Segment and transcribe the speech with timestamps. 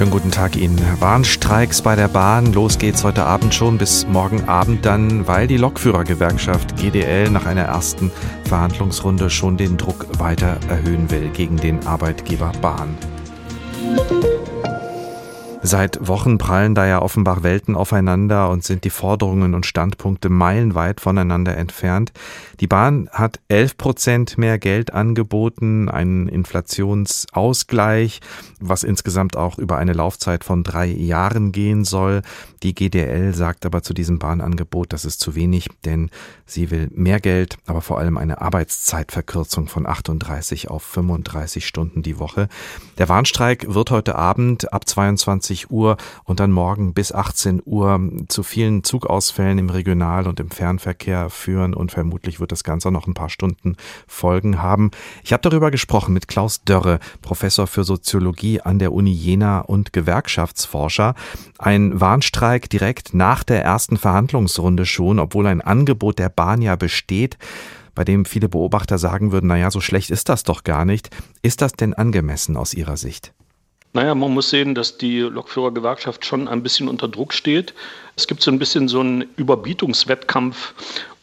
[0.00, 0.80] Schönen guten Tag Ihnen.
[0.98, 2.54] Warnstreiks bei der Bahn.
[2.54, 7.64] Los geht's heute Abend schon bis morgen Abend dann, weil die Lokführergewerkschaft GDL nach einer
[7.64, 8.10] ersten
[8.44, 12.96] Verhandlungsrunde schon den Druck weiter erhöhen will gegen den Arbeitgeber Bahn.
[15.62, 21.02] Seit Wochen prallen da ja offenbar Welten aufeinander und sind die Forderungen und Standpunkte meilenweit
[21.02, 22.12] voneinander entfernt.
[22.60, 28.20] Die Bahn hat 11 Prozent mehr Geld angeboten, einen Inflationsausgleich,
[28.58, 32.22] was insgesamt auch über eine Laufzeit von drei Jahren gehen soll.
[32.62, 36.08] Die GDL sagt aber zu diesem Bahnangebot, das ist zu wenig, denn
[36.46, 42.18] sie will mehr Geld, aber vor allem eine Arbeitszeitverkürzung von 38 auf 35 Stunden die
[42.18, 42.48] Woche.
[42.96, 48.00] Der Warnstreik wird heute Abend ab 22 20 Uhr und dann morgen bis 18 Uhr
[48.28, 53.06] zu vielen Zugausfällen im Regional- und im Fernverkehr führen und vermutlich wird das Ganze noch
[53.06, 53.76] ein paar Stunden
[54.06, 54.92] Folgen haben.
[55.24, 59.92] Ich habe darüber gesprochen mit Klaus Dörre, Professor für Soziologie an der Uni Jena und
[59.92, 61.14] Gewerkschaftsforscher.
[61.58, 67.38] Ein Warnstreik direkt nach der ersten Verhandlungsrunde schon, obwohl ein Angebot der Bahn ja besteht
[67.96, 71.10] bei dem viele Beobachter sagen würden, naja, so schlecht ist das doch gar nicht.
[71.42, 73.34] Ist das denn angemessen aus Ihrer Sicht?
[73.92, 77.74] Naja, man muss sehen, dass die Lokführergewerkschaft schon ein bisschen unter Druck steht.
[78.14, 80.74] Es gibt so ein bisschen so einen Überbietungswettkampf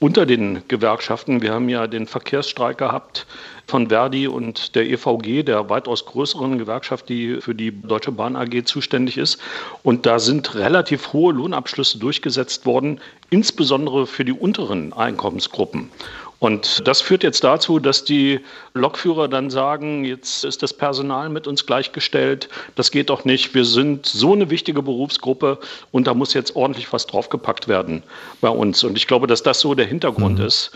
[0.00, 1.42] unter den Gewerkschaften.
[1.42, 3.26] Wir haben ja den Verkehrsstreik gehabt
[3.68, 8.64] von Verdi und der EVG, der weitaus größeren Gewerkschaft, die für die Deutsche Bahn AG
[8.64, 9.38] zuständig ist.
[9.84, 13.00] Und da sind relativ hohe Lohnabschlüsse durchgesetzt worden,
[13.30, 15.90] insbesondere für die unteren Einkommensgruppen.
[16.38, 18.40] Und das führt jetzt dazu, dass die
[18.74, 23.64] Lokführer dann sagen, jetzt ist das Personal mit uns gleichgestellt, das geht doch nicht, wir
[23.64, 25.58] sind so eine wichtige Berufsgruppe
[25.92, 28.02] und da muss jetzt ordentlich was draufgepackt werden
[28.40, 28.84] bei uns.
[28.84, 30.44] Und ich glaube, dass das so der Hintergrund mhm.
[30.44, 30.72] ist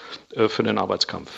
[0.49, 1.31] für den Arbeitskampf.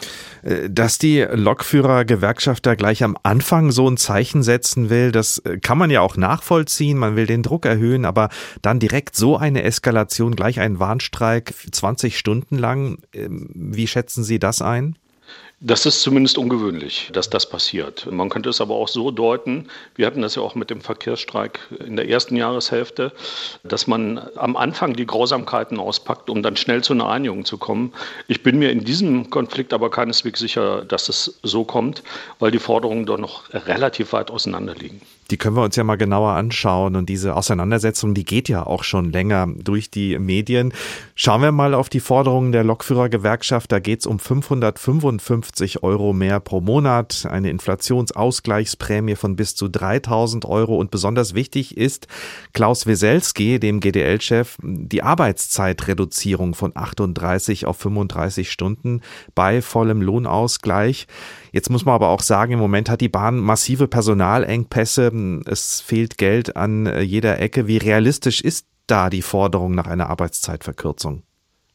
[0.43, 5.59] Äh, dass die Lokführer-Gewerkschaft da gleich am Anfang so ein Zeichen setzen will, das äh,
[5.59, 8.29] kann man ja auch nachvollziehen, man will den Druck erhöhen, aber
[8.61, 14.39] dann direkt so eine Eskalation, gleich ein Warnstreik 20 Stunden lang, ähm, wie schätzen Sie
[14.39, 14.97] das ein?
[15.65, 18.11] Das ist zumindest ungewöhnlich, dass das passiert.
[18.11, 21.61] Man könnte es aber auch so deuten, wir hatten das ja auch mit dem Verkehrsstreik
[21.87, 23.13] in der ersten Jahreshälfte,
[23.63, 27.92] dass man am Anfang die Grausamkeiten auspackt, um dann schnell zu einer Einigung zu kommen.
[28.27, 32.03] Ich bin mir in diesem Konflikt aber keineswegs sicher, dass es so kommt,
[32.41, 35.01] weil die Forderungen doch noch relativ weit auseinander liegen.
[35.33, 36.95] Die können wir uns ja mal genauer anschauen.
[36.95, 40.75] Und diese Auseinandersetzung, die geht ja auch schon länger durch die Medien.
[41.15, 43.73] Schauen wir mal auf die Forderungen der Lokführergewerkschaft.
[43.73, 50.45] Da geht es um 555 Euro mehr pro Monat, eine Inflationsausgleichsprämie von bis zu 3000
[50.45, 50.77] Euro.
[50.77, 52.09] Und besonders wichtig ist
[52.53, 59.01] Klaus Weselski, dem GDL-Chef, die Arbeitszeitreduzierung von 38 auf 35 Stunden
[59.35, 61.07] bei vollem Lohnausgleich.
[61.52, 65.42] Jetzt muss man aber auch sagen, im Moment hat die Bahn massive Personalengpässe.
[65.46, 67.67] Es fehlt Geld an äh, jeder Ecke.
[67.67, 71.23] Wie realistisch ist da die Forderung nach einer Arbeitszeitverkürzung?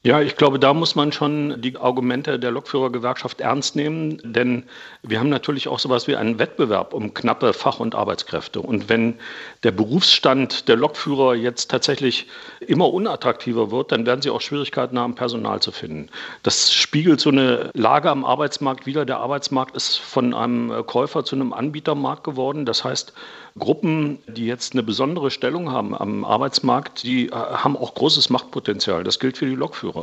[0.08, 4.64] Ja, ich glaube, da muss man schon die Argumente der Lokführergewerkschaft ernst nehmen, denn
[5.04, 8.62] wir haben natürlich auch sowas wie einen Wettbewerb um knappe Fach- und Arbeitskräfte.
[8.62, 9.16] Und wenn
[9.64, 12.28] der Berufsstand der Lokführer jetzt tatsächlich
[12.62, 16.08] immer unattraktiver wird, dann werden sie auch Schwierigkeiten haben, Personal zu finden.
[16.42, 19.04] Das spiegelt so eine Lage am Arbeitsmarkt wider.
[19.04, 22.66] Der Arbeitsmarkt ist von einem Käufer zu einem Anbietermarkt geworden.
[22.66, 23.12] Das heißt,
[23.58, 29.04] Gruppen, die jetzt eine besondere Stellung haben am Arbeitsmarkt, die äh, haben auch großes Machtpotenzial.
[29.04, 29.97] Das gilt für die Lokführer.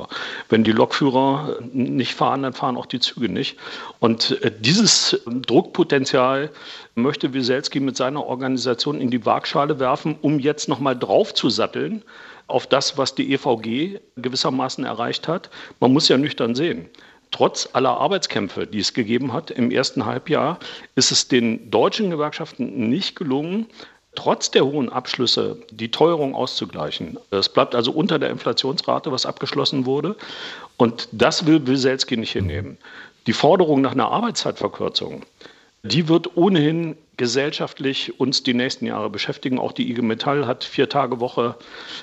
[0.48, 3.56] Wenn die Lokführer nicht fahren, dann fahren auch die Züge nicht.
[4.00, 6.50] Und äh, dieses Druckpotenzial
[6.94, 12.02] möchte Wieselski mit seiner Organisation in die Waagschale werfen, um jetzt nochmal draufzusatteln
[12.46, 15.50] auf das, was die EVG gewissermaßen erreicht hat.
[15.80, 16.90] Man muss ja nüchtern sehen
[17.34, 20.60] trotz aller Arbeitskämpfe, die es gegeben hat im ersten Halbjahr,
[20.94, 23.66] ist es den deutschen Gewerkschaften nicht gelungen,
[24.14, 27.18] trotz der hohen Abschlüsse die Teuerung auszugleichen.
[27.30, 30.16] Es bleibt also unter der Inflationsrate, was abgeschlossen wurde.
[30.76, 32.78] Und das will Wieselski nicht hinnehmen.
[33.26, 35.22] Die Forderung nach einer Arbeitszeitverkürzung,
[35.82, 39.58] die wird ohnehin gesellschaftlich uns die nächsten Jahre beschäftigen.
[39.58, 41.56] Auch die IG Metall hat vier Tage Woche,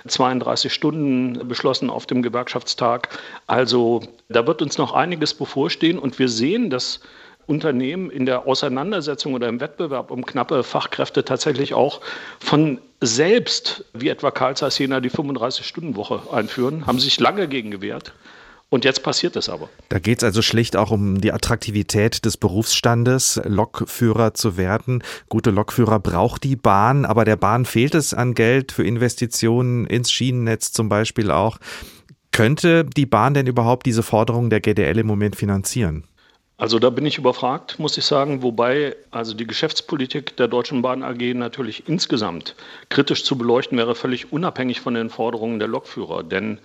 [0.08, 3.10] 32 Stunden beschlossen auf dem Gewerkschaftstag.
[3.48, 7.02] Also da wird uns noch einiges bevorstehen und wir sehen, dass
[7.51, 12.00] Unternehmen in der Auseinandersetzung oder im Wettbewerb um knappe Fachkräfte tatsächlich auch
[12.39, 18.13] von selbst, wie etwa Karl Zeiss Jena, die 35-Stunden-Woche einführen, haben sich lange gegen gewehrt.
[18.69, 19.68] Und jetzt passiert es aber.
[19.89, 25.03] Da geht es also schlicht auch um die Attraktivität des Berufsstandes, Lokführer zu werden.
[25.27, 30.09] Gute Lokführer braucht die Bahn, aber der Bahn fehlt es an Geld für Investitionen ins
[30.09, 31.57] Schienennetz zum Beispiel auch.
[32.31, 36.06] Könnte die Bahn denn überhaupt diese Forderungen der GDL im Moment finanzieren?
[36.62, 41.02] Also da bin ich überfragt, muss ich sagen, wobei also die Geschäftspolitik der Deutschen Bahn
[41.02, 42.54] AG natürlich insgesamt
[42.90, 46.22] kritisch zu beleuchten wäre, völlig unabhängig von den Forderungen der Lokführer.
[46.22, 46.60] Denn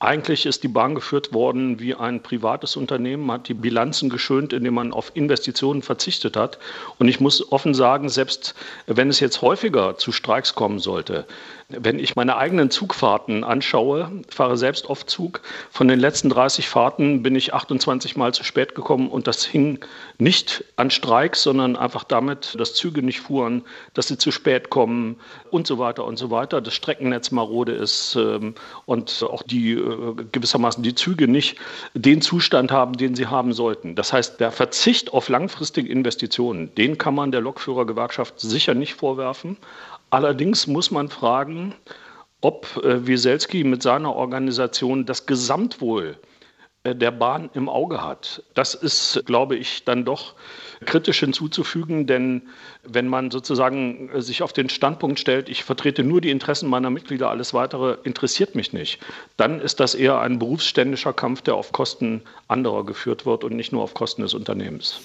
[0.00, 4.74] eigentlich ist die Bahn geführt worden wie ein privates Unternehmen, hat die Bilanzen geschönt, indem
[4.74, 6.58] man auf Investitionen verzichtet hat.
[6.98, 8.56] Und ich muss offen sagen, selbst
[8.86, 11.26] wenn es jetzt häufiger zu Streiks kommen sollte,
[11.70, 17.22] wenn ich meine eigenen Zugfahrten anschaue, fahre selbst oft Zug, von den letzten 30 Fahrten
[17.22, 19.78] bin ich 28 Mal zu spät gekommen und das hing
[20.16, 25.16] nicht an Streiks, sondern einfach damit, dass Züge nicht fuhren, dass sie zu spät kommen
[25.50, 28.54] und so weiter und so weiter, das Streckennetz marode ist ähm,
[28.86, 31.58] und auch die äh, gewissermaßen die Züge nicht
[31.92, 33.94] den Zustand haben, den sie haben sollten.
[33.94, 39.58] Das heißt, der Verzicht auf langfristige Investitionen, den kann man der Lokführergewerkschaft sicher nicht vorwerfen.
[40.10, 41.74] Allerdings muss man fragen,
[42.40, 46.16] ob äh, Wieselski mit seiner Organisation das Gesamtwohl
[46.84, 48.42] äh, der Bahn im Auge hat.
[48.54, 50.34] Das ist, glaube ich, dann doch
[50.86, 52.42] kritisch hinzuzufügen, denn
[52.84, 56.90] wenn man sozusagen äh, sich auf den Standpunkt stellt, ich vertrete nur die Interessen meiner
[56.90, 59.00] Mitglieder, alles weitere interessiert mich nicht,
[59.36, 63.72] dann ist das eher ein berufsständischer Kampf, der auf Kosten anderer geführt wird und nicht
[63.72, 65.00] nur auf Kosten des Unternehmens.